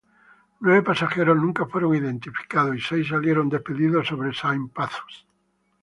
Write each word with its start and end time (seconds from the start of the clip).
Nueve 0.61 0.81
pasajeros 0.81 1.37
nunca 1.37 1.67
fueron 1.67 1.95
identificados 1.95 2.75
y 2.75 2.81
seis 2.81 3.07
salieron 3.07 3.49
despedidos 3.49 4.07
sobre 4.07 4.33
Saint-Pathus. 4.33 5.27